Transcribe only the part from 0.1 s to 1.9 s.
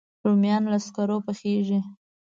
رومیان له سکرو پخېږي